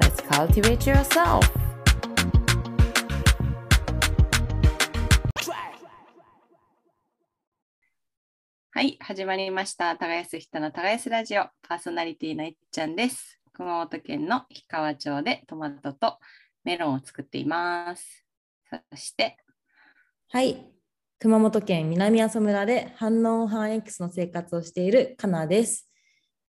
[0.00, 1.40] let's cultivate yourself
[8.70, 9.96] はい、始まりました。
[9.96, 13.40] 耕す人の耕すラジオ、パーソナリティのいっちゃんです。
[13.52, 16.18] 熊本県の氷川町でトマトと
[16.62, 18.24] メロンを作っています。
[18.70, 19.36] そして、
[20.28, 20.64] はい。
[21.18, 25.90] 熊本県南阿蘇村で反応反 X の生活をしているかなです。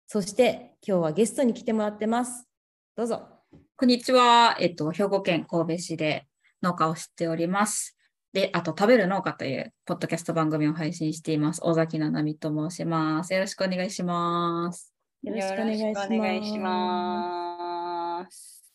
[0.05, 2.47] そして今日はゲストに来てもらってます。
[2.95, 3.38] どうぞ。
[3.79, 4.57] こんにちは。
[4.59, 6.27] えっと、兵庫県神戸市で
[6.61, 7.97] 農家をしております。
[8.33, 11.61] で、あと、食べる農家というポッドキャスト番組を配信しています。
[11.63, 13.33] 尾崎ななみと申します。
[13.33, 14.93] よろしくお願いします。
[15.23, 18.65] よろしくお願いしますよろくお願いします。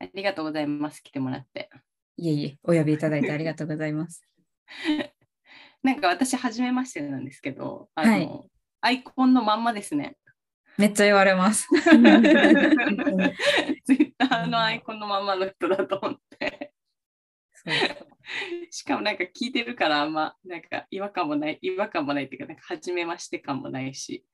[0.00, 1.00] ありがとうございます。
[1.00, 1.70] 来てもらって。
[2.16, 4.26] いえいえ、お呼びいただいてありがとうございます。
[5.84, 8.50] なんか私、初めましてなんですけど、あの、はい
[8.82, 10.16] アイコンのまんまですね。
[10.78, 11.68] めっちゃ言われます。
[11.68, 11.78] ツイ
[13.96, 16.72] ッターのアイコンのまんまの人だと思って。
[18.70, 24.24] しかもなんか聞いてるからあんまなんか違和感もない違和感もないっていうかなんか初めまして感もないし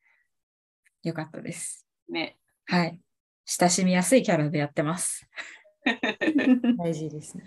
[1.02, 1.86] よかったです。
[2.08, 3.00] ねはい。
[3.44, 5.28] 親しみやすいキャラでやってます。
[6.78, 7.44] 大事ですね。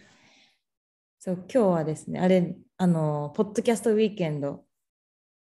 [1.20, 4.66] そう、今日はですね、あれ、あの、ポッドキャストウィークエンド、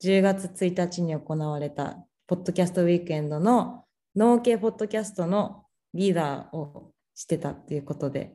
[0.04, 3.84] 10月1日に行われたポッドキャストウィークエンドの
[4.16, 8.32] 農系ポッドキャストのリーダーをしてたっていうことで、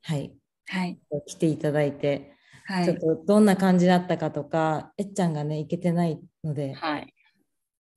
[0.00, 0.32] はい、
[0.66, 0.98] はい。
[1.26, 2.32] 来ていただいて、
[2.66, 2.98] ちょっはい。
[2.98, 7.14] とどんな感じだったかとか、えっちゃんがね、行けてないので、はい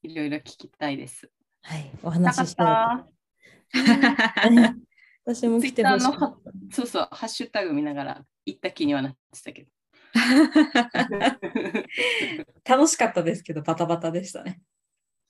[0.03, 1.31] いろいろ聞きたいです
[1.61, 3.07] はい、お話ししたら
[3.71, 3.79] た
[5.23, 6.07] 私も来てほしい。
[6.73, 9.69] そうそうハッシュタグ見ながら行った気にはなってたけど
[12.67, 14.59] 楽しかったですけど、バタバタでしたね。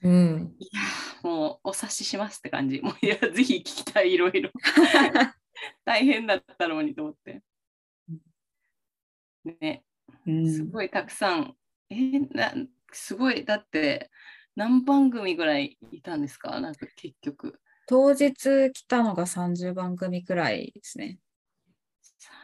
[0.01, 4.51] うん、いやーもうお察ししますって感じもういやぜひ聞きたいいろいろ
[5.83, 7.41] 大変だったのにと思って
[9.61, 9.83] ね
[10.27, 11.55] うんすごいたくさん。
[11.89, 12.53] えーな
[12.91, 14.09] すごい、だって
[14.55, 16.61] 何番組ぐらいいたんですか？
[16.61, 17.59] なんか結局。
[17.87, 21.19] 当日来たのが30番組くらいですね。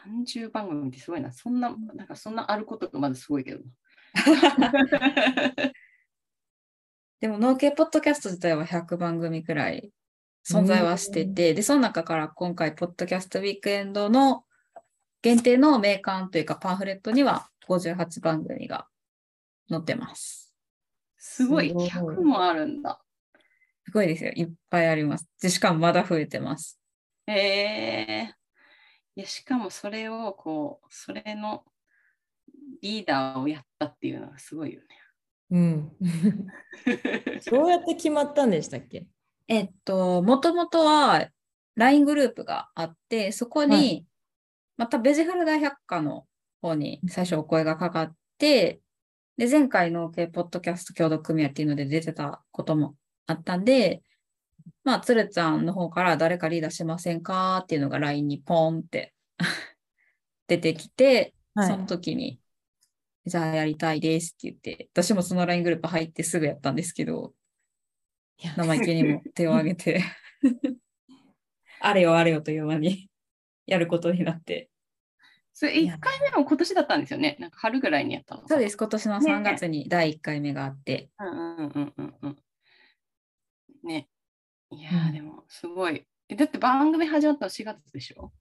[0.06, 1.32] 30番組ってすごいな。
[1.32, 3.72] そんな、なんかそんなあることがまずすごいけどな。
[7.22, 9.92] でも農系ポッドキャスト自体は100番組くらい
[10.48, 14.44] 存在はしてて、で、その中から今回、ポッドキャストウィークエンドの
[15.22, 18.88] 限定の名鑑というかパンフレットには58番組が
[19.70, 20.52] 載ってます。
[21.16, 23.00] すごい、すごい100もあるんだ。
[23.86, 24.32] すごいですよ。
[24.32, 25.30] いっぱいあります。
[25.40, 26.80] で、しかもまだ増えてます。
[27.28, 28.36] へえ
[29.16, 31.66] いや、しかもそれを、こう、それの
[32.82, 34.82] リーダーをやったっていうのがすごいよ
[35.52, 35.92] うん。
[36.00, 36.12] ね。
[37.52, 39.06] どうやって決まったんでしたっけ？
[39.48, 41.30] えっと、もともとは
[41.76, 44.06] LINE グループがあって、そこに、はい
[44.78, 46.26] またベジフル大百科の
[46.60, 48.82] 方に最初お声がかかって、
[49.38, 52.96] で、前回の系ポッドキャスト協同組合っていうので出てたことも
[53.28, 54.02] あったんで、
[54.84, 59.14] まあ、つるちゃんの方から誰かリーダーしませんかっていうのが LINE にポンって
[60.48, 62.40] 出てきて、はいその時に、
[63.26, 67.34] じゃあやりたいですって言って、私もその LINE グループ入ってすぐやったんですけど、
[68.58, 70.04] 生意気にも手を挙げて、
[71.80, 73.10] あれよあれよという間に
[73.68, 74.70] やることになって。
[75.54, 77.38] それ1回目も今年だったんですよね？
[77.40, 78.48] なんか春ぐらいにやったの。
[78.48, 82.38] そうです、今年の3月に第1回目があって、うんうんうんうんうん。
[83.84, 84.08] ね。
[84.72, 86.08] いやー、うんでもすごい。
[86.30, 88.32] えだって番組始まったの4月でしょ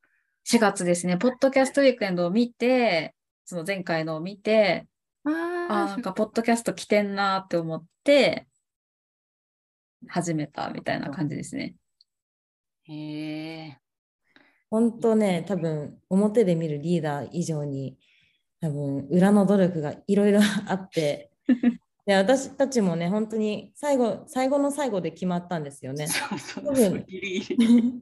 [0.46, 3.14] ？4月ですね、ポッドキャストウィークエンドを見て、
[3.50, 4.86] その前回のを見て、
[5.24, 5.30] あ
[5.68, 8.46] あーなんかポッドキャスト来てんなーって思って、
[10.06, 11.74] 始めたみたいな感じですね。
[12.84, 13.78] へえ。
[14.70, 17.98] 本当ね、多分表で見るリーダー以上に、
[18.60, 20.38] 多分裏の努力がいろいろ
[20.68, 21.32] あって、
[22.06, 26.06] で私たちもね、本当に最後最後の最後で決まったんですよね。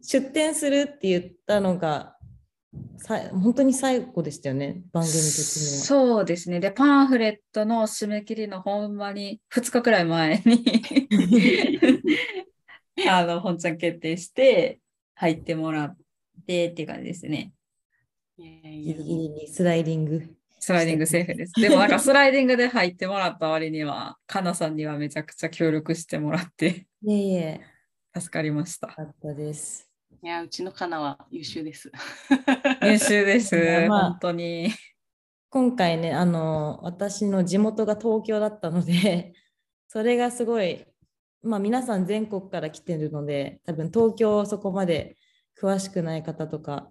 [0.02, 2.17] 出店するって言ったのが、
[2.98, 5.84] さ本当に最後でしたよね、番組的には。
[5.84, 6.60] そうですね。
[6.60, 10.64] で、パンフレットの締め切りのほんまに2日くらい前に
[13.08, 14.80] あの、本ちゃん決定して、
[15.14, 15.96] 入ってもらっ
[16.46, 17.52] てっていう感じですね。
[18.36, 20.36] ギリギリにスライディング。
[20.60, 21.60] スライディングセーフです。
[21.60, 27.60] でもなんかスライディングで入ってもらった割には、かなさんにはめちゃくちゃ協力してもらっていえいえ、
[28.14, 28.88] 助かりました。
[28.88, 29.87] よかったです。
[30.20, 31.92] いや、うちのカナは優秀です。
[32.82, 33.54] 優秀です。
[33.88, 34.70] まあ本当に。
[35.50, 39.32] 今回ね、あの、私の地元が東京だったので、
[39.86, 40.84] それがすごい、
[41.42, 45.16] まあ皆さん全国から来てるので、多分東京そこまで
[45.60, 46.90] 詳しくない方とか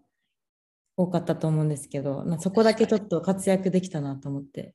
[0.95, 4.73] 多かったと思うんですけど、まあそこだけちょっと活躍できたなと思って、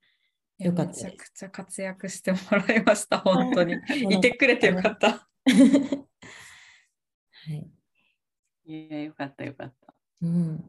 [0.59, 3.77] よかっためちゃくちゃ活躍してもらいました、本当に。
[4.05, 5.27] のいてくれてよかった。
[8.67, 8.87] はい。
[8.87, 9.95] いや、よかったよかった。
[10.23, 10.65] うん。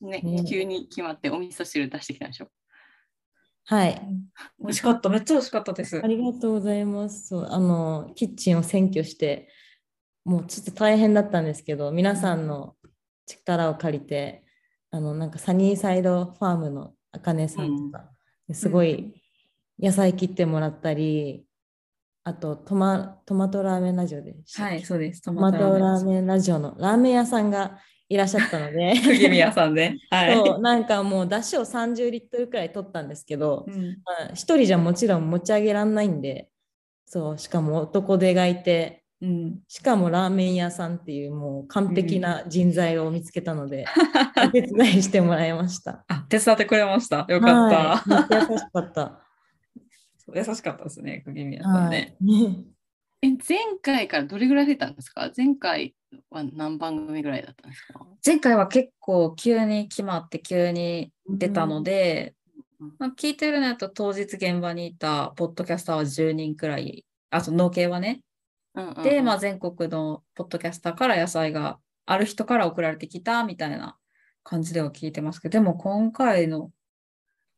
[0.00, 2.48] ね、ね急に決まってお味噌汁出してきたでしょ？
[3.64, 4.00] はい。
[4.60, 6.06] 美味しかった、めっちゃ美味しかったですあ。
[6.06, 7.28] りがとうございます。
[7.28, 9.48] そうあのキッチンを占拠して、
[10.24, 12.76] もうちょっと大変だったんですけど、皆さんの
[13.26, 14.44] 力を借りて、
[14.90, 18.10] あのなんかサニーサイドファームのあかねさんとか、
[18.52, 19.14] すごい
[19.80, 21.46] 野菜切ってもらったり、
[22.24, 25.22] あとトマトマトラーメンラジオではい、そうです。
[25.22, 26.06] トトマトラーン。
[26.06, 27.78] メンラジオのラーメン屋さんが
[28.08, 29.96] いらっしゃったので、 釘宮さんで。
[30.08, 30.34] はい。
[30.34, 36.48] そうなんかもう出汁を30リットルくらい取ったんですけど、うんまあ一人じゃもちろん持ち上げらんないんで、
[37.06, 43.84] そう、しかも男手がいて、うん、しかもラーメン屋さんっていうもう完璧な人材を見つけたので、
[44.46, 46.04] お手伝いしてもらいました。
[46.06, 47.26] あ、手伝ってくれました。
[47.28, 48.14] よかった。
[48.14, 49.20] はい、優しかった。
[50.34, 52.16] 優しかったですね、釘宮さんはね。
[52.20, 52.64] い。
[53.22, 55.30] え、前回からどれぐらい出たんですか？
[55.36, 55.94] 前回
[56.30, 58.06] は何番組ぐらいだったんですか？
[58.24, 62.34] 前回は結構急に決まって急に出たので、
[62.80, 68.22] うんまあ、聞いてるのやと当日現場にいたポッドキャスターは10人くらい、あと農系はね。
[68.74, 73.98] うんうんうんで、まあ、全国のポッドキャスターから野菜がある人から送られてきたみたいな
[74.42, 76.70] 感じでは聞いてますけど、でも今回の、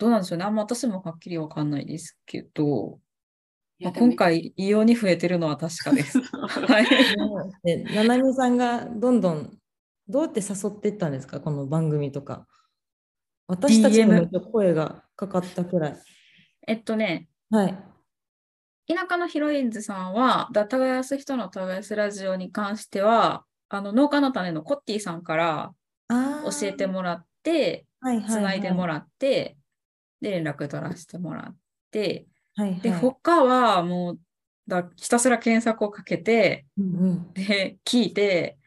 [0.04, 0.44] どうなんでしょうね。
[0.44, 2.98] あんま私もはっきりわかんないですけど、
[3.80, 6.20] まあ、今回異様に増えてるのは確かです。
[6.20, 6.86] はい。
[7.64, 9.58] で、ななみさんがどんどん、
[10.06, 12.46] どうやって誘っていったんですか、この番組とか。
[13.46, 15.96] 私たちにも DM 声がかかったくらい。
[16.66, 17.78] えっとね、はい。
[18.86, 25.72] 田舎のヒロインズさんは、だ耕す人の耕すラジオに関しては、あの農家の種のコッティさんから
[26.10, 27.86] 教えてもらって、
[28.28, 29.56] つないでもららって、
[30.24, 31.56] で、連絡取らせてもらっ
[31.90, 32.26] て、
[32.56, 34.18] はいで、はい他はもう
[34.66, 38.58] だひたすら検索をかけて、うんうんで、聞いて、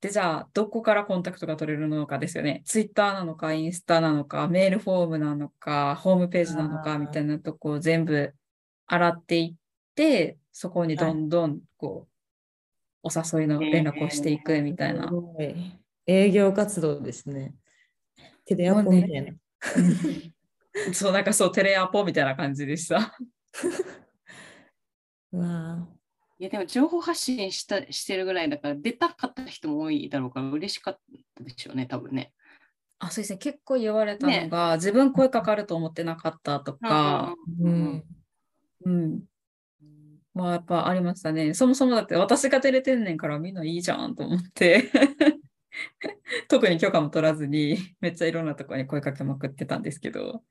[0.00, 2.62] で、じゃあ、どこからコンタクトが取れるのかですよね。
[2.66, 8.32] ツイッターなのか、インスタなのか、メールフォームなのか、ホームページなのか、みたいなとこを全部
[8.86, 9.54] 洗っていっ
[9.96, 12.06] て、そこにどんどん、こ
[13.02, 15.14] う、お誘いの連絡をしていくみたいなす。
[15.14, 15.54] ごい
[16.06, 17.54] 営業活動ですね。
[18.44, 19.32] テレアポみたいな。
[20.92, 23.16] そう、なんかそう、テレアポみたいな感じでした。
[25.32, 25.86] うわ
[26.38, 31.00] いやでも情報発信したしてるぐらいだから出たかった人も多いだろうから嬉しかっ
[31.34, 32.32] たでしょうね、多分ね。
[33.00, 33.38] あ、そうですね。
[33.38, 38.04] 結構言われたのが、自分声かかると思ってなかったとか、ーうん。
[38.84, 39.22] うん。
[40.34, 41.54] まあ、やっぱありましたね。
[41.54, 44.90] そもそもだって私が照れてんねんからみんないいじゃんと思って。
[46.48, 50.42] 特に許可も取らずに、めっちゃいろんなところに声かけまくってたんですけど。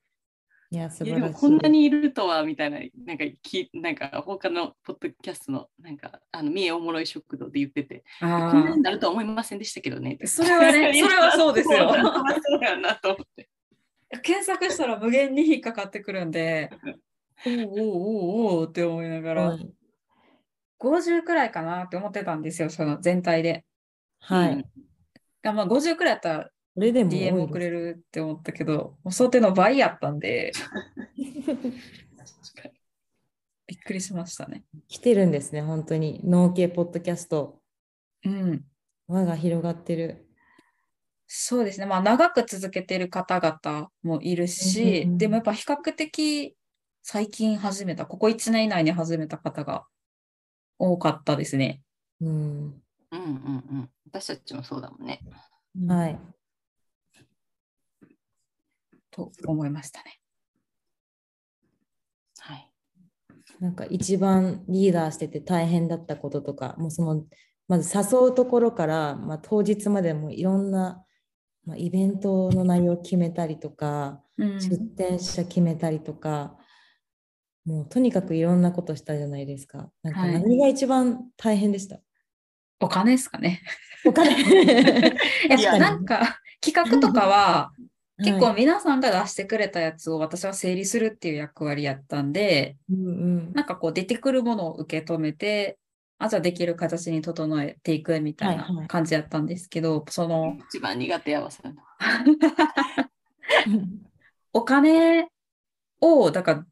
[0.70, 1.34] いや、素い晴らしい。
[1.34, 10.18] こんなにいるとはみたいな、なんかきなんか他のポッドキャストの、なんか、あの、三重おもろい食堂で言ってて、あこんなになるとは思いませんでしたけどね。
[10.26, 13.50] それはねそれはそうですよそうそうやなと思って。
[14.24, 16.70] 検索したら無限に引っかかってくるんで、
[17.46, 19.70] おうおうおうおうって思いながら、はい。
[20.80, 23.66] 50くらいかなって思ってたんですよ、その全体で。
[24.20, 24.54] はい。
[24.54, 24.66] うん
[25.48, 30.52] がまあ、50くらいやったらこれでも多い DM 送れるって思ったけど、もう想定の倍やったんで、
[33.66, 34.64] びっくりしましたね。
[34.88, 36.22] 来てるんですね、本当に。
[36.24, 37.64] 農系ポッドキャスト。
[38.24, 38.64] うん。
[39.08, 40.28] 輪が広がってる。
[41.26, 41.88] そうですね。
[41.88, 46.56] まあ、長く続けてる方々もいるし、うんうんうんでもやっぱ比較的
[47.02, 49.88] 最近始めた、ここ1年以内に始めた方が
[50.78, 51.82] 多かったですね。
[52.22, 52.30] うん。
[52.30, 52.82] うん
[53.12, 53.20] うんう
[53.80, 53.90] ん。
[54.06, 55.22] 私たちもそうだもんね。
[55.88, 56.20] はい。
[59.18, 60.20] と思いましたね。
[62.40, 62.72] はい。
[63.60, 67.26] なんか一番リーダーしてて大変だったこととか、もうその、
[67.68, 71.04] まず誘うところから、まあ、当日までもいろんな、
[71.66, 76.56] まあ、イベントの内容を決めたりとか、うん出店者決めたりとか、
[77.66, 79.92] もうとにかくいろんなことしたじゃないですか。
[80.04, 82.00] なんかはい何が一番大変でした、
[82.80, 83.62] お金ですかね。
[84.06, 87.72] お金 いやなんか、企画とかは、
[88.24, 88.56] 結構はい。
[88.56, 93.10] 皆さんが出してくれたやつを私は整理するっていう役割やったんで、うんう
[93.52, 93.54] ん。
[93.54, 95.80] なんかこう出てくるものを受け止めて、
[96.20, 98.88] あ、じゃあできる形に整えていくみたいはいはない。
[98.88, 101.62] 感じやったんですけど、その、一番苦手やわ、そ。
[104.54, 105.28] お金
[106.02, 106.66] を、だから、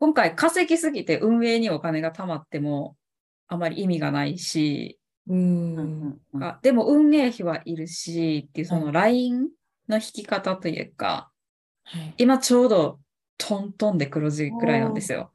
[0.00, 2.96] 今回稼ぎすぎて運営にお金が貯まっても
[3.48, 4.98] あまり意味がないし、
[5.28, 6.20] うん。
[6.40, 9.48] あでも運営費はいるしっていうそはの LINE
[9.88, 11.30] の引き方というか、
[11.84, 13.00] はい今ちょうど
[13.38, 15.32] トントンで黒字くらいなんですよ。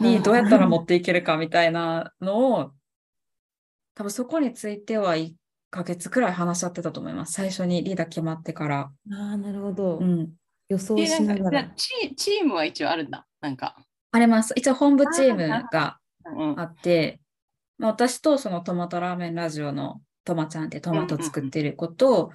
[0.00, 2.72] にどうやったら持っていけるかみたいなのを、
[3.94, 5.34] 多分そこについては1
[5.70, 7.34] ヶ月くらい話し合ってたと思います。
[7.34, 8.78] 最初にリーダー決まってから。
[8.80, 9.98] ああ、なるほど。
[9.98, 10.30] うん。
[10.68, 11.50] 予想でしなが。
[11.50, 13.26] らチチームは一応あるんだ。
[13.40, 13.76] なんか。
[14.10, 14.54] あります。
[14.56, 17.20] 一応本部チームがうんあって、
[17.78, 22.30] まあ、私とそのトマトラーメンラジオのトマちゃんってトマト作ってる子と、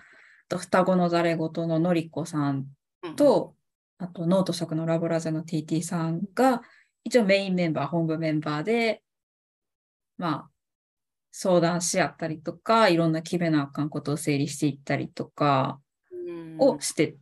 [0.50, 2.68] と双子のざれ言ののりこさん
[3.03, 3.56] うん、と、
[3.98, 6.62] あとノート食のラボラジャの TT さんが、
[7.03, 9.01] 一応メインメンバー、本部メンバーで、
[10.18, 10.50] まあ、
[11.32, 15.79] 相談し合ったりとか、いろんな決めなあかんことを整理していったりとか
[16.12, 17.15] うんをして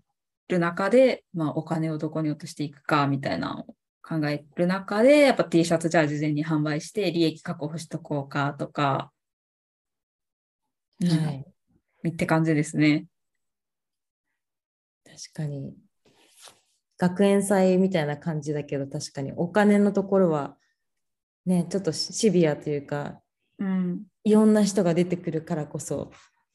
[0.48, 3.66] る中で、まあ、お金をどこに落としていくかみたいなのを
[4.02, 9.12] 考える中で、やっぱ T シャツじゃあ事前に販売して利益確保しとこうかとか、
[11.02, 11.46] うんはい。
[12.10, 13.06] って感じですね。
[15.18, 15.74] 確かに。
[17.00, 20.58] 学園祭みたいな感じだけど、確かにお金のところは、
[21.46, 23.22] ね、ちょっとシビアというか、
[23.60, 24.04] うん。
[24.24, 26.12] いろんな人が出てくるからこそ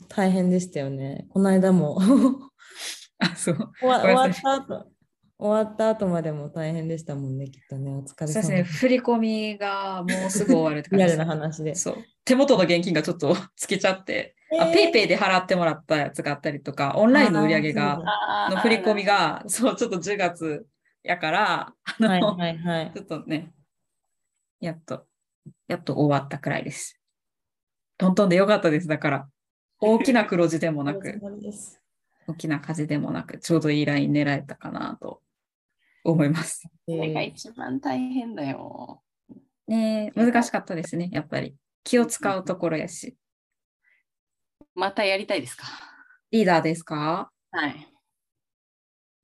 [0.09, 1.27] 大変でしたよね。
[1.31, 1.99] この間も
[3.19, 3.73] あ、そう。
[3.81, 4.93] 終わった後
[5.39, 7.97] 終わった後までも大変でしたもんね、きっとね。
[7.97, 8.63] お疲れ様ですね。
[8.63, 11.75] 振り込みがもうすぐ終わるって感リアルな話で。
[11.75, 11.97] そう。
[12.25, 18.01] 手元の現金がちょっと つけちゃって、あ、ペイペイで払ってもらったやつがあったりとか、オンラインの売り上げが、
[18.51, 20.67] の振り込みが、そう、ちょっと10月
[21.03, 22.93] やから、あの、はいはいはい。
[22.95, 23.53] ちょっとね、
[24.61, 25.07] やっと、
[25.69, 27.01] やっと終わったくらいです。
[27.99, 28.89] トントンでよかったです。
[28.89, 29.29] だから、
[29.81, 31.21] 大きな黒字でもなく、
[32.29, 35.23] 大きな赤字でもなく、ちょうどいいライン狙えたかなと
[36.05, 36.69] 思います。
[36.87, 39.03] それがえ一番大変だよ。
[39.67, 41.57] ねえ難しかったですね、やっぱり。
[41.85, 43.17] 気を使うところやし。
[44.75, 45.67] またやりたいですか？
[46.31, 47.31] リーダーですか？
[47.51, 47.89] はい。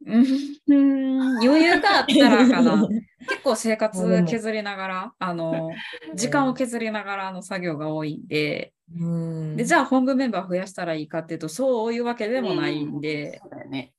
[0.07, 2.75] うん、余裕があったらかな。
[2.85, 2.89] ー
[3.29, 5.71] 結構生活も削りながら、あの、
[6.15, 13.93] 時間を削りながらの作業が多いんで、うんで、じゃあ本部メンバー増やしたらいいかっていうと、そういうわけでもないんで、そうだよね。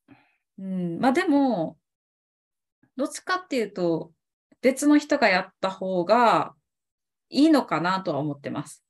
[0.58, 1.78] うん、まあでも、
[2.96, 4.12] どっちかっていうと、
[4.62, 6.54] 別の人がやった方が
[7.30, 8.84] いいのかなとは思ってます。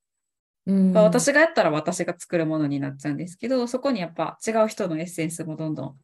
[0.69, 5.95] うんまあ私がやったら私が作るものになっちゃうんですけど、そこにやっぱ違う人のエッセンスもどんどん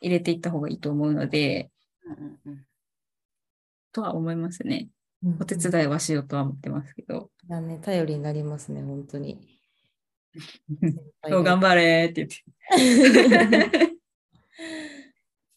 [0.00, 1.70] 入れていった方がいいと思うので、
[2.04, 2.64] うんうんうん
[3.92, 4.88] とは思いますね。
[5.22, 7.30] うんお手伝いはしようとは思ってますけど。
[7.48, 9.38] いやね、頼りになりますね、本当に。
[11.22, 12.44] 頑張れって言って。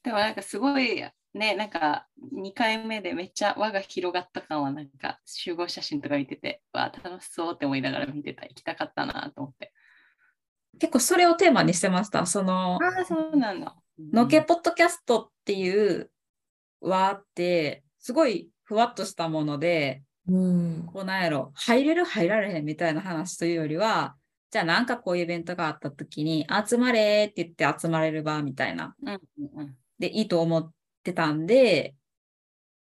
[0.04, 9.74] でもなんかすごいね、なんか2回目でめっちゃ輪が広がった感はなんか集合写真とか見てて、わあ楽しそうって思いながら見てた、行きたかったなと思って。
[10.80, 12.26] 結構それをテーマにしてました。
[12.26, 13.76] その、ああ、そうなんだ。
[14.14, 16.12] のけポッドキャストっていう
[16.82, 20.90] 輪って、すごいふわっとしたもので、うん。
[20.92, 24.16] こうなんやろ、入れる入られへんみたいな話というよりは、
[24.52, 29.20] じゃあなんかこういうイベントがあった時に、集まれって言って集まれる場みたいな、うんうん
[29.62, 30.72] うんでいいと思っ
[31.08, 31.96] てたんで、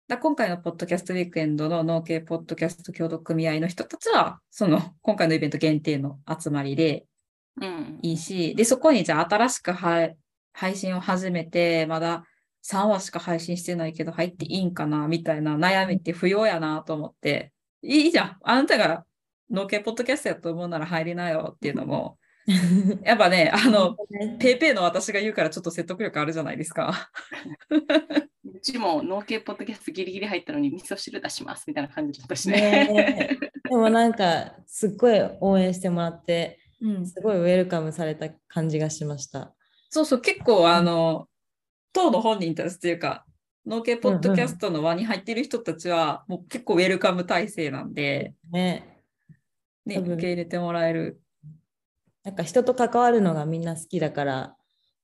[0.07, 7.05] だ今回のポッドキャストウィークエンドの農系ポッドキャスト協同組合の人たちは、その 今回のイベント限定の集まりで
[7.61, 10.17] うんいいし、で、そこにじゃあ新しく配
[10.53, 12.25] 配信を始めて、まだ
[12.63, 17.53] 3話しか配信してないけど入っていいんかなみたいな悩みって不要やなと思って、
[17.83, 18.37] いいじゃん。
[18.43, 19.05] あなたが
[19.51, 22.17] 農系ポッドキャストやと思うなら入りなよっていうのも、
[23.03, 23.95] やっぱね、あの、
[24.39, 27.09] ペイペイの私が言うからちょっと説得力あるじゃないですか。
[27.69, 33.39] うちも農系ポッドキャストギリギリ入ったのに味噌汁出しますみたいな感じだったしねね。
[33.67, 39.55] でもなんか、すっごい応援してもらって、うん、すごいウェルカムされた感じがしました。
[39.89, 41.27] そうそう、結構あの、
[41.93, 43.25] 当の本人たちっていうか、
[43.65, 49.01] 農系ポッドキャストの輪に入っている人たちは、もう結構ウェルカム体制なんで、ね。
[49.85, 51.21] ね、受け入れてもらえる。
[52.25, 54.57] なんか人と関わるのがみんな好きだから、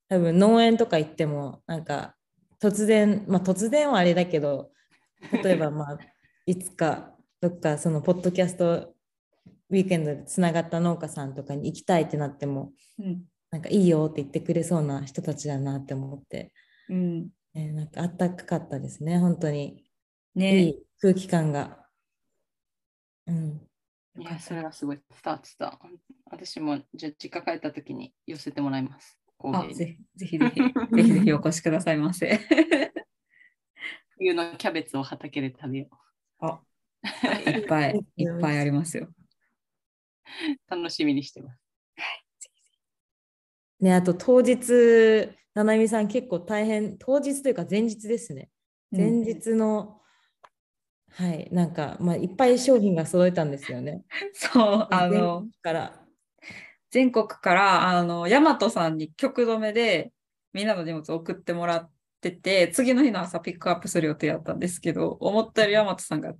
[0.08, 2.14] 多分農園とか行っても、なんか
[2.60, 4.72] 突然、まあ突然はあれだけど、
[5.42, 5.98] 例えばまあ、
[6.46, 8.94] いつかどっかそのポッドキャスト
[9.70, 13.24] ウィークエンドでつながった農家さんとかに行きたいってなってもうん。
[13.50, 16.52] なんかいいよって言ってくれそうな人たちだなって思って、
[16.88, 17.28] うん。
[17.54, 19.84] えーなんかあったかかったですね本当に
[20.34, 21.86] いねい空気感が。
[23.26, 23.60] うん、
[24.18, 25.78] いや、それがすごい伝わってた。
[26.30, 29.18] 私もじゃあ実家帰った時に寄せてもらいます。
[29.38, 30.60] 工あぜひぜひぜひ
[30.96, 32.38] ぜひぜひお越しくださいませ。
[34.18, 35.88] 冬のキャベツを畑で食べよ
[37.46, 39.08] いっぱい いっぱいありますよ。
[39.08, 40.70] う。
[40.70, 41.60] 楽しみにしてます。
[43.80, 48.48] ね、あと当日、ななみさん結構大変、当日というか前日ですね。
[48.92, 50.00] 前うん日の、
[51.14, 54.02] はい、なんか、まあ、いっぱい商品が揃えたんですよね。
[54.32, 55.98] そうあ全の国から。
[56.90, 60.12] 全国からあの大和さんに局止めで
[60.52, 61.90] みんなの荷物を送ってもらっ
[62.20, 66.38] てて次の日の朝ピックアップする予定だったんですけど思ったより大和さんがちっ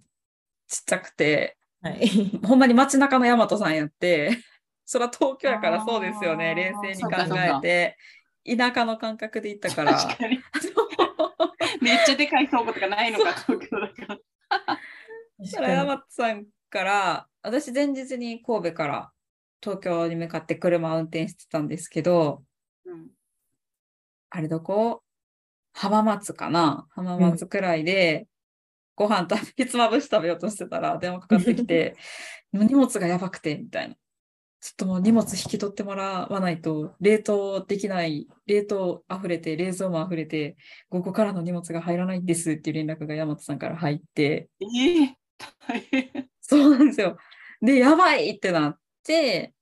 [0.85, 2.07] ちゃくてはい、
[2.47, 4.39] ほんまに街中の大和さんやって
[4.85, 7.97] そら東京やからそうですよね冷静に考えて
[8.57, 10.41] 田舎の感覚で行ったから確かに。
[11.81, 14.19] めっちゃでかい倉庫とかないのか、東京だから。
[15.45, 19.13] それ大和さんから私前日に神戸から
[19.63, 22.43] 東京に向かって車を運転してたんですけど
[22.85, 23.09] うん。
[24.31, 25.03] あれどこ？
[25.75, 26.87] 浜松かな？
[26.91, 28.27] 浜松くらいで、
[28.95, 31.97] ご飯食べ、ひつまぶし食べようとしてたら電話かかってきて、
[32.53, 33.97] 荷物がやばくて、みたいな。
[34.63, 40.57] ちょっともう荷物引き取ってもらわないと、冷凍できない、冷凍溢れて、冷蔵も溢れて、
[40.89, 45.17] 午後からの荷物が入らないんですっていう連絡が山本さんから入って、ええ
[45.67, 46.29] 大変。
[46.41, 47.17] そうなんですよ。
[47.61, 49.53] で、やばいってなって、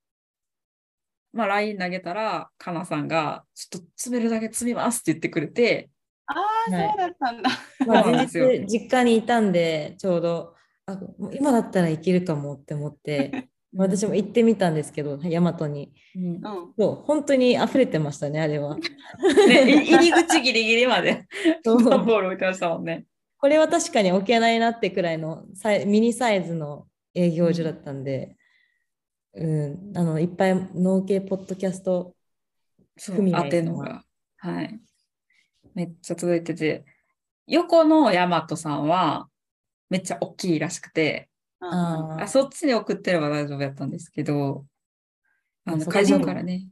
[1.32, 5.88] まあ LINE 投げたら、かなさんが、ちょっと詰めるだけ積みますって言ってくれて、
[6.26, 7.50] ああ、はいそうだったんだ。
[7.86, 10.54] まあ、前そうなんですよ日実家にいたんで、ちょうど、
[10.84, 11.00] あ
[11.32, 15.92] 今だったらいけるかもって思って、私も行ってみたんですけど、大和に。
[16.16, 16.40] うんうん。
[16.76, 18.76] そう、本当に溢れてましたね、あれは。
[18.76, 21.26] ね、い 入り口ギリギリまで
[21.64, 23.06] ボール置いてましたもんね。
[23.38, 28.36] これは確かに置けないなってくらいのサイミニサイズの営業所だったんで、
[29.34, 32.14] うん、あのいっぱい農系ポッドキャスト
[32.98, 34.04] そう組合当てのが。
[34.36, 34.78] はい。
[35.74, 36.84] めっちゃ続いてて、
[37.46, 39.28] 横の大和さんは
[39.88, 41.29] めっちゃ大きいらしくて、
[41.60, 44.64] あそっちに送ってれば大丈夫やったんですけど、
[45.64, 46.68] あの会場からね、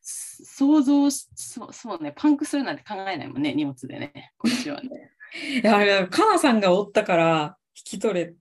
[0.00, 4.88] 想像しそうそうね、パンクするなんて考えないもんね、荷物でね、こっちはね。
[5.62, 8.34] いや、あれ、かなさんがおったから引き取れ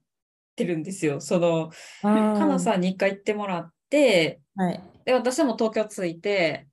[0.55, 1.19] てるんですよ。
[1.19, 1.71] その、
[2.01, 6.67] かなさんに一回行ってもらって、はい、で、私も東京着いて、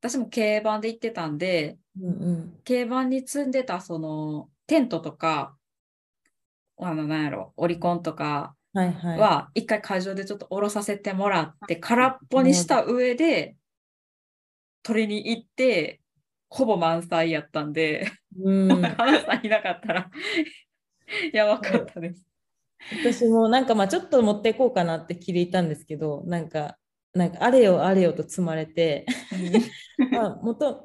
[0.00, 5.56] 私も軽バンで行ってたんで、うんうん、軽バンに積んでたそのテントとか、
[6.86, 13.56] あの、なんやろ、オリコンとかは一回会場でちょっと降ろさせてもらって、空っぽにした上で、
[14.82, 16.00] 取りに行って、
[16.48, 18.10] ほぼ満載やったんで、
[18.42, 20.10] うん、花さんいなかったら、
[21.32, 22.26] やばかったです。
[23.00, 26.78] 私もなんかまあちょっと持っていこうかなって聞いたんですけどなんか
[27.14, 29.06] なんかあれよあれよと積まれて。
[30.10, 30.84] まあ元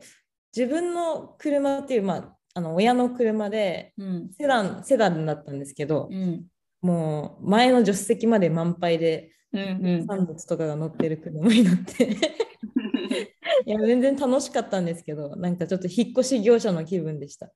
[0.55, 4.29] 自分の車っていう、まあ、あの親の車でうん。
[4.35, 6.45] セダンセダンだったんですけど、うん。
[6.81, 9.31] もう前の助手席まで満杯で。
[9.53, 12.03] 産物とかが乗ってる車になって
[13.65, 17.49] いや全然楽しかったんですけどなんかちょっと引っ越し業者の気分でした。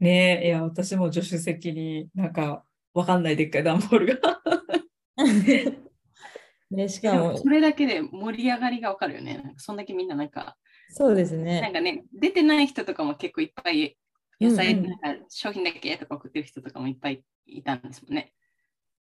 [0.00, 4.42] ねえ、いや、私も助手席になんか、わかんないでっかい段ボールが。
[6.70, 9.54] ね、しかもそれだけで盛り上がりがわかるよね。
[9.56, 10.56] そんだけみんななんか、
[10.88, 11.70] そうですなんね。
[11.72, 13.96] かね、出てない人とかも結構いっぱい、
[14.40, 18.32] 野菜、うんうんなんか商品だけとか送ってる人とかもいっぱいいたんですもんね。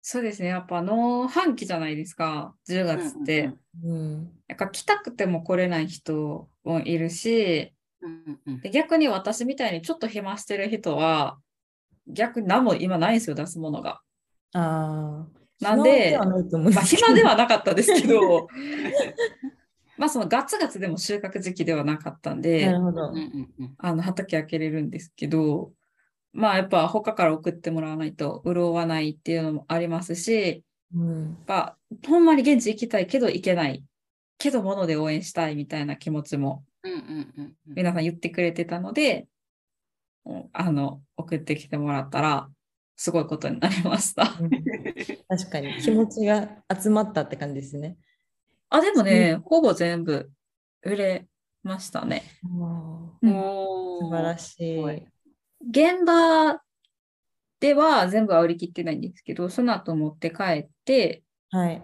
[0.05, 3.51] そうですね、やっぱ農繁期じゃないですか、10月って。
[3.83, 11.39] うんうん、なんか来たくても来れない人もいるし、うんうんうんで逆に私みたいにちょっと暇してる人は、
[12.05, 14.01] 逆に何も今ないんですよ、出すものが。
[14.53, 15.43] ああ。
[15.61, 18.47] なんでまあ暇ではなかったですけど、
[19.97, 23.15] まあそのガツガツでも収穫時期ではなかったんで、なるほどうん。
[23.15, 25.71] うんうんあの畑開けれるんですけど、
[26.31, 30.63] まあやっぱ他から送ってもらわないと潤わないっていうのもありますし、
[30.95, 31.77] うんやっぱ
[32.07, 33.83] ほんまに現地行きたいけど行けない。
[34.37, 39.27] けど物で応援したいみたいな気持ちもうんうんうんうん皆さん言ってくれてたので、
[40.25, 42.49] うんあの、送ってきてもらったら
[42.95, 44.35] すごいことになりました。
[44.39, 44.49] うん
[45.27, 47.97] 確かに気持ちが集まったって感じですね。
[48.73, 50.31] あ、でもね、ほぼ全部
[50.81, 51.27] 売れ
[51.61, 52.23] ましたね。
[52.43, 53.33] うん
[54.01, 54.83] 素晴らしい。
[55.69, 56.59] 現場
[57.59, 61.83] では全部は売り切ってないんですけど、その後持って帰って、はい。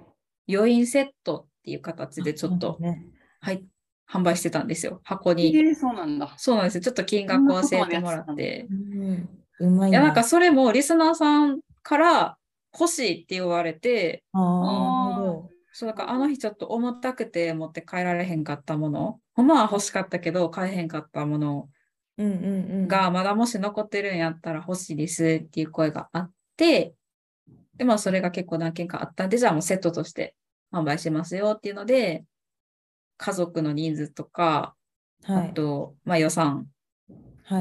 [0.51, 3.05] 余韻セットっていう形でちょっと、ね、
[3.39, 3.63] はい、
[4.11, 4.99] 販売してたんですよ。
[5.03, 5.51] 箱えに。
[5.53, 6.33] ー、そうなんだ。
[6.37, 6.81] そうなんですよ。
[6.81, 8.67] ちょっと金額を教えてもらって。
[8.67, 12.37] うん、うまいいや、なんかそれもリスナーさんから
[12.73, 14.98] 欲しいって言われて、ああ。
[15.71, 21.69] そうだからあの日ちょっと重たくて持って帰られへんかったもの、ほんまは欲しかったけど買えへんかったもの
[22.17, 22.87] うんうんうん。
[22.87, 26.93] がまだもし残ってるんやったら欲しいですっていう声があって、
[27.77, 30.35] で、まあそれが結構何件かあったんで、じゃあもうセットとして
[30.71, 32.25] 販売しますよっていうので、
[33.17, 34.75] 家族の人数とか、
[35.23, 36.65] はい、あと、まあ予算はい、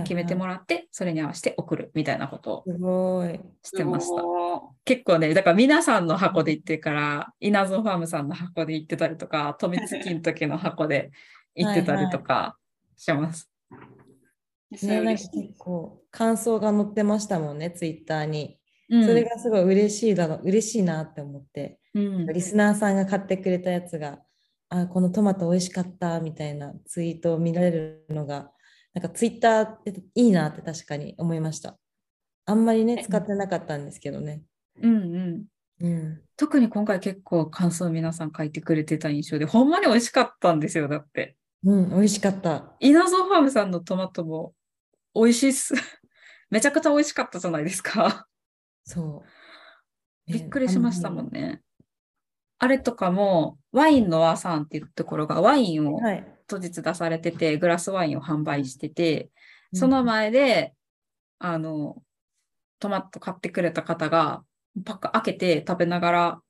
[0.03, 3.40] 決めてもららって、それに合わせて送るみたいなことをすごい。
[3.62, 4.24] してました。
[4.24, 11.11] お結構ね、だから皆さんの箱で行ってるから、稲造ファームさんの箱で行ってたりとか、富月の時の箱で
[11.55, 12.59] 行ってたりとか
[12.96, 13.51] します。
[14.72, 18.59] ーそれね、なんか結構感想が載ってましたもんね、ツイッターに。
[18.90, 21.79] うんそれがすごい嬉しいだろう、嬉しいなって思って。
[21.94, 24.20] うんリスナーさんが買ってくれたやつが、
[24.70, 28.53] あ、このトマト美味しかったみたいなツイートを見られるのが、
[28.99, 31.79] なんかツイッターっていいなって確かに思いました。
[32.47, 34.43] あんまりね、使ってなかったんですけどね。
[34.83, 35.45] うんうん
[35.81, 36.21] うん。
[36.37, 41.37] 特に今回結構感想皆さん書いてくれてた印象で、ほんまに美味しかったんですよ、だって。
[41.63, 42.75] うん、美味しかった。
[42.81, 44.53] 稲造ファームさんのトマトも
[45.15, 45.75] 美味しいっす。
[46.51, 48.27] めちゃくちゃ美味しかったじゃないですか。
[48.83, 49.23] そ
[50.27, 50.33] う。
[50.33, 51.41] びっくりしましたもんね。
[51.41, 51.63] ね。
[52.59, 56.38] あれとかも、ワインの和さんっていうところがワインをはい。
[56.49, 59.31] 当日出されてて、グラスワインを販売してて、
[59.73, 60.75] その前で、
[61.39, 62.03] あの、
[62.81, 64.43] トマト買ってくれた方が、
[64.85, 66.43] パック開けて食べながら、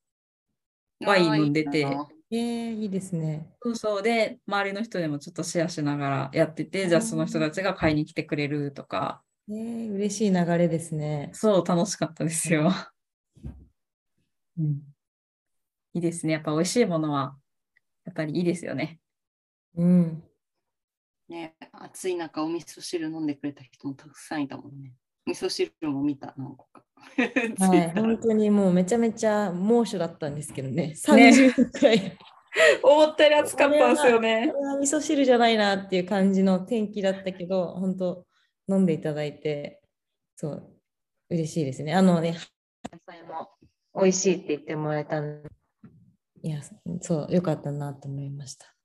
[1.00, 1.86] ワイン飲んでて
[2.30, 3.48] えー、いいですね。
[3.62, 11.30] そうそうで、周りの人でもちょっとシェアしながらやってて、じゃあその人たちが買いに来てくれるとか、えー、嬉しい流れですね。
[11.32, 12.70] そう、楽しかったですよ。
[14.58, 14.82] うん。
[15.94, 16.34] いいですね。
[16.34, 17.34] やっぱ美味しいものは、
[18.04, 19.00] やっぱりいいですよね。
[19.78, 20.22] うん。
[21.28, 24.92] ね、暑い中お味噌汁飲んでくれた人もたくさんいたもんね。
[25.26, 26.82] 味噌汁も見た、何個か。
[27.58, 30.94] はい、 本当にもうめちゃめちゃ猛暑だったんですけどね。
[30.96, 32.18] 30度くらい。
[32.82, 38.26] 思ったより暑かったんですよね味噌汁じゃないなっていう感じの天気だったけど、本当
[38.68, 39.80] 飲んでいただいて、
[40.34, 40.72] そう、
[41.30, 41.94] 嬉しいですね。
[41.94, 42.36] あのね、
[42.90, 43.50] 野菜も
[43.94, 46.62] 美味しいって言ってもらえたいや、
[47.00, 48.77] そう、よかったなと思いました。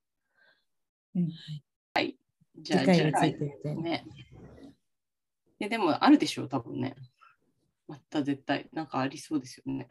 [2.58, 3.76] じゃあ、次回について。
[3.76, 4.06] ね。
[5.60, 6.96] えでも、あるでしょう、多分ね。
[7.88, 9.90] また絶対、なんかありそうですよね。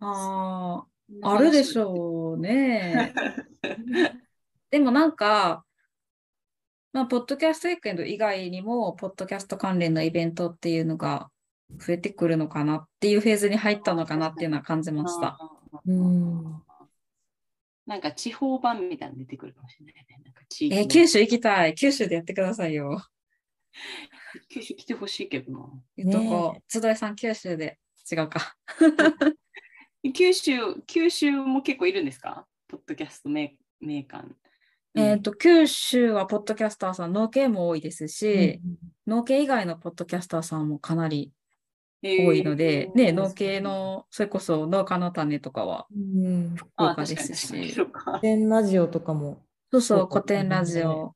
[0.00, 0.84] あ
[1.22, 3.14] あ、あるでしょうね。
[4.70, 5.64] でもなんか、
[6.92, 11.30] まあ、ポッドキャストウィークエンド以外にも、ポッドキャスト関連のイベントっていうのが
[11.78, 15.38] 増えてくるのかなっていうフェーズに入ったのかなっていうのは感じました。
[15.86, 16.62] うん。
[17.90, 20.04] なんか地方版みたいなの出てくるかもしれないね。
[20.24, 21.74] なんか地域のえー九州行きたい。
[21.74, 23.02] 九州でやってくださいよ。
[24.48, 25.68] 九州来てほしいけどな。
[25.96, 26.56] 言っとこ。
[26.68, 27.80] 津田井さん、九州で。
[28.10, 28.56] 違うか。
[30.14, 30.52] 九州、
[30.86, 32.46] 九州も結構いるんですか？
[32.68, 34.34] ポッドキャストメーメーカー。
[34.94, 38.60] えっと、九州はポッドキャスターさん、農系も多いですし、
[39.06, 41.32] 農系以外のポッドキャスターさんもかなり
[42.02, 46.54] 多いので、ね、農系の、それこそ農家の種とかはうん。
[46.56, 51.14] 福あ岡ですし、古典ラジオとかもそうそう、古典ラジオ。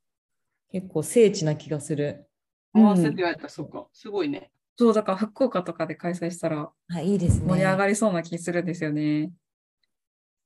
[0.71, 2.27] 結構聖地な気がする。
[2.73, 3.87] ああ、うんそうやって言われたらそうか。
[3.93, 4.51] すごいね。
[4.77, 7.47] そう、だから福岡とかで開催したらあ、いいですね。
[7.47, 9.31] 盛り上がりそうな気するんですよね。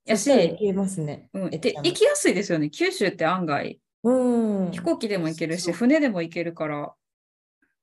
[0.04, 1.28] やし行けますね。
[1.34, 2.70] うん、行きやすいですよね。
[2.70, 4.70] 九州って案外、うん。
[4.70, 6.94] 飛行機でも行けるし、船でも行けるから、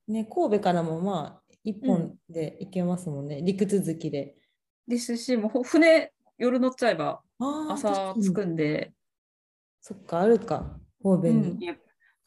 [0.08, 3.42] ね、神戸からもまあ、一本で行けますもんね。
[3.42, 4.36] 陸続きで。
[4.88, 7.22] ですし、もうほ船、夜乗っちゃえば
[7.70, 8.94] 朝着くんで、
[9.82, 10.80] そっか、あるか。
[11.04, 11.68] 神戸に。
[11.70, 11.78] うん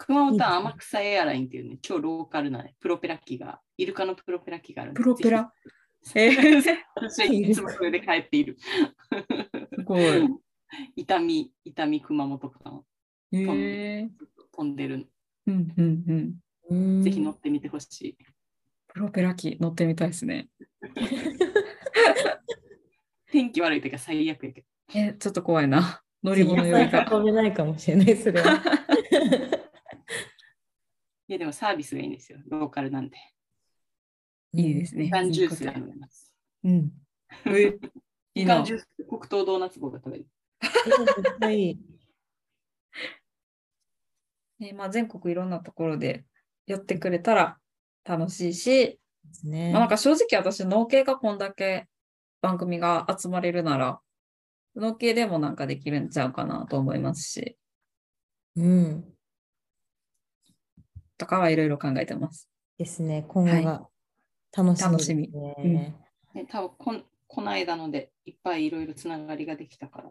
[0.01, 5.53] 熊本は天草エアラインっていうね、超ローカルな、ね、プロペラ機が、イルカのプロペラ機があるんでプロペラ？
[6.15, 6.31] えー、
[7.51, 8.57] いつもそれで帰っている。
[8.61, 10.03] すごい。
[10.95, 12.85] 痛み、痛み熊本からの
[13.33, 14.09] えー、
[14.53, 15.09] 飛んでる。
[15.49, 16.39] うんうんうん。
[16.71, 18.17] うんぜひ乗ってみてほしい。
[18.89, 20.49] プロペラ機乗ってみたいですね。
[23.31, 24.67] 天気悪い時は最悪やけど。
[24.95, 26.03] え、ちょっと怖いな。
[26.23, 27.05] 乗り物酔いが。
[27.05, 28.55] 飛べないかもしれない、それは。
[31.29, 32.39] いや、でもサービスがいいんですよ。
[32.47, 33.17] ローカルなんで。
[34.55, 35.11] いいですね。
[35.25, 36.35] みジュースが飲めます。
[36.65, 36.93] うん。
[38.35, 38.65] みかん。
[38.65, 40.27] ジュース、黒糖ドーナツ棒が食べる。
[41.41, 41.45] うん。
[41.45, 41.79] は い。
[44.59, 46.25] ねまあ、全国いろんなところで
[46.67, 47.61] やってくれたら
[48.09, 48.99] 楽しいし、
[49.45, 49.73] ね。
[49.73, 51.87] まあ、なんか正直私、農系がこんだけ
[52.41, 54.01] 番組が集まれるなら、
[54.75, 57.59] 農系でもなんかできるんちゃうかなと思いますし、
[58.57, 59.05] うん。
[61.19, 62.49] とかはいろいろ考えてます。
[62.79, 63.25] ですね。
[63.29, 63.89] 今後が
[64.57, 64.93] 楽しみですね。
[64.93, 65.29] 楽しみ
[66.35, 70.11] ね、多分こんこの間のでいっぱいいろいろつながりができたから、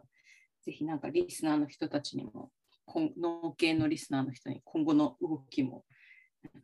[0.62, 2.50] ぜひなんかリスナーの人たちにも、
[2.86, 5.84] 今農系のリスナーの人に今後の動きも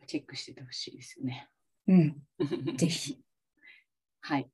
[0.07, 1.49] チェックしててほしいですよね。
[1.89, 2.23] うん。
[2.77, 3.19] ぜひ。
[4.21, 4.51] はい。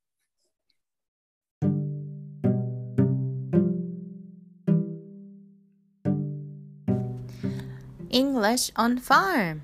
[8.10, 9.60] English on Farm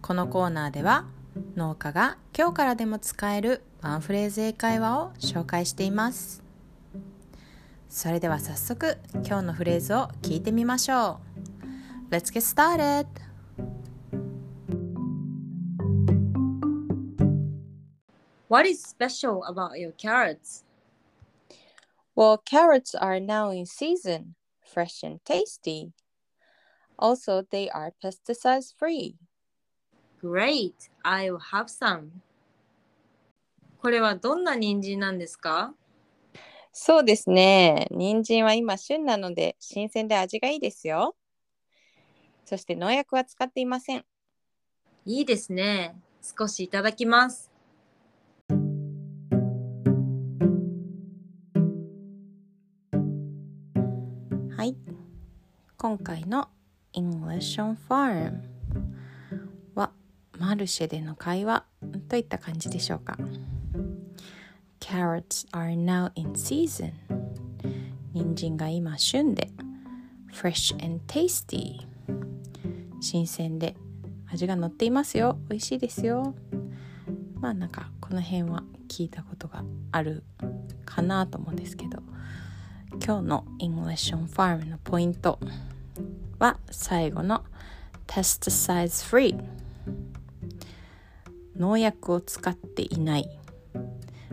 [0.00, 1.04] このコーナーでは
[1.56, 6.44] 農家が今日からでも使えるワンフレーズ英会話を紹介しています
[7.88, 11.18] それでは早速今日のフレーズを聞いてみましょ
[12.10, 13.31] う Let's get started!
[18.52, 20.64] What is special about your carrots?
[22.14, 25.94] Well, carrots are now in season, fresh and tasty.
[26.98, 29.16] Also, they are pesticide free.
[30.20, 32.20] Great, I'll have some.
[33.80, 35.72] これはどんな人参なんですか
[36.74, 37.86] そうですね。
[37.90, 41.16] 人参は今旬なので新鮮で味がいいですよ。
[42.44, 44.04] そして農薬は使っていません。
[45.06, 45.96] いいですね。
[46.20, 47.51] 少しいただきます。
[55.82, 56.48] 今回の
[56.94, 58.42] English on Farm
[59.74, 59.90] は
[60.38, 61.64] マルシェでの会話
[62.08, 63.18] といった感じでしょうか。
[64.78, 66.92] Carrots are now in season.
[68.12, 69.50] 人参が今旬で
[70.32, 71.80] Fresh and tasty.
[73.00, 73.74] 新鮮で
[74.28, 75.36] 味が乗っていますよ。
[75.48, 76.36] 美味しいですよ。
[77.40, 80.22] まあなんかこの辺は聞いたことがある
[80.84, 82.00] かなと思うんですけど。
[83.04, 85.40] 今日の English on Farm のポイント。
[86.42, 87.44] は最後の
[88.08, 89.40] Pesticides free
[91.56, 93.30] 農薬を使っていない、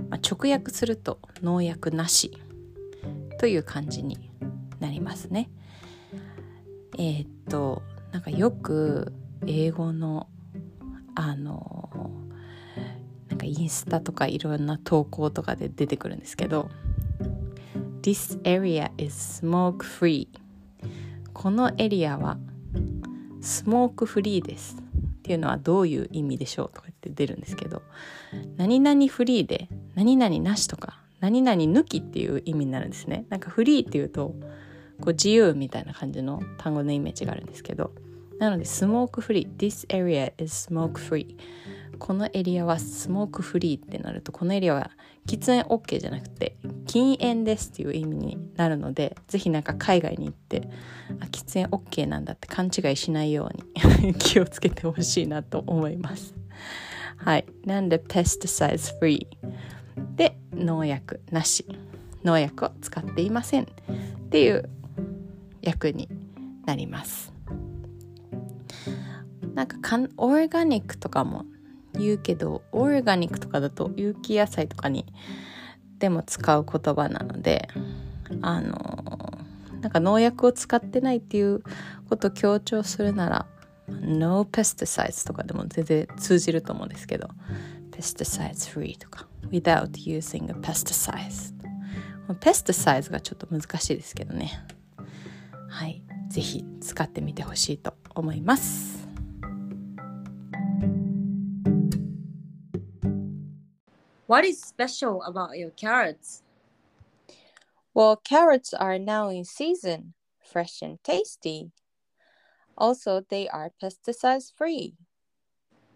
[0.09, 2.35] まあ、直訳すると農薬なし
[3.39, 4.17] という感じに
[4.79, 5.51] なりますね。
[6.97, 9.13] えーっとなんかよく
[9.45, 10.27] 英語の
[11.13, 12.11] あの
[13.27, 16.71] なんかインスタとかいろんな投稿とかで出てくるんですけど
[18.01, 20.27] This area is smoke free
[21.39, 22.37] このエリアは
[23.39, 24.75] スモークフリーです
[25.19, 27.81] っていうのはどういう意味でしょうとか言って出るんですけど
[28.57, 33.25] 何々フリーで何々なしとか何々抜きっていう意味になるんですね。
[33.29, 34.35] なんかフリーっていうと
[34.99, 37.93] こう自由みたいな感じの単語のイメージがあるんですけど
[38.37, 41.37] なのでスモークフリー This area is smoke free
[41.99, 44.91] このエリアはスモークフリーってなるとこのエリアは
[45.29, 46.55] 喫煙 OK じゃなくて
[46.87, 50.67] 禁煙ですっていう意味になるのでぜひなんか海外に行って
[51.19, 56.33] あ喫煙 OK なんだって勘違いしないように 気をつけてほしいなと思います。
[57.17, 57.45] はい。
[57.65, 59.27] なんで pesticides free
[60.15, 61.65] で農薬なし。
[62.23, 63.67] 農薬を使っていませんっ
[64.29, 64.69] ていう
[65.61, 66.09] 役に
[66.65, 67.33] なります。
[69.53, 69.77] なんか
[70.17, 71.45] オーガニックとかも
[72.05, 75.05] 言うけどオーガニックとかだと有機野菜とかに
[75.99, 77.67] でも使う言葉なので
[78.41, 79.37] あの
[79.81, 81.63] なんか農薬を使ってないっていう
[82.09, 83.45] ことを強調するなら
[83.87, 87.29] No pesticides とかでも全然通じると思うんですけど
[87.91, 91.59] pesticides free とか without using a pesticides
[92.35, 94.63] pesticides がちょっと難しいですけどね。
[95.69, 96.03] はい。
[96.29, 98.88] ぜひ使ってみてほしいと思います。
[104.28, 106.42] What is special about your carrots?
[107.92, 111.70] Well, carrots are now in season, fresh and tasty.
[112.76, 114.94] Also, they are pesticide free.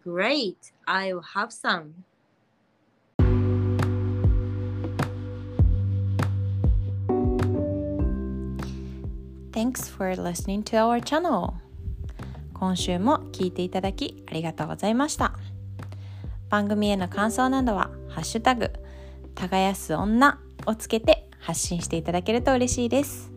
[0.05, 2.05] Great, I'll have some.
[9.53, 11.55] Thanks for listening to our channel.
[12.55, 15.33] 今週も聞いていただきありがとうございました。
[16.54, 18.72] 番組への感想などは、ハッシュタグ、
[19.34, 23.32] 耕す女をつけて発信していただけると嬉しいです。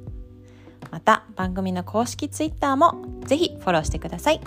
[0.91, 4.43] また、番組の公式 Twitter もぜひフォローしてください。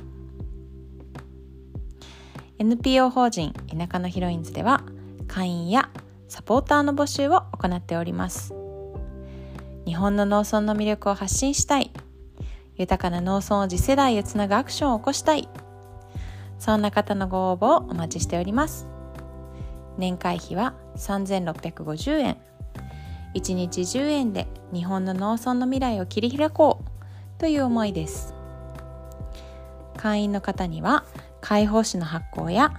[2.60, 4.84] NPO 法人田舎のヒロインズでは、
[5.28, 5.90] 会員や
[6.28, 8.54] サポーターの募集を行っております。
[9.88, 11.92] 日本の農村の魅力を発信したい
[12.76, 15.50] 豊かな農村を次世代へつなぐアクションを起こしたい
[16.60, 18.88] そんな方のご応募をお待ちしております。
[19.98, 22.38] 年会費は3650円
[23.34, 28.34] 1日10円で日本の農村の未来を切り開こうという思いです。
[29.98, 31.04] 会員の方には
[31.42, 32.74] 解放誌の発行や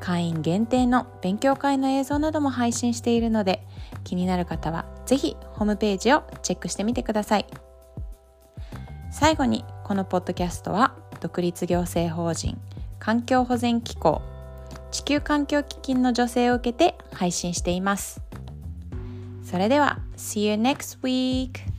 [0.00, 3.66] 会員限定の勉強会の映像なども配信しているので
[4.04, 7.46] 気になる方はぜひホームページをチェックしてみてください。
[9.10, 12.60] 最後にこのポッドキャストは独立行政法人
[12.98, 14.22] 環境保全機構
[14.90, 18.20] 地球環境基金の助成を受けて配信しています
[19.44, 21.75] それでは See you next week!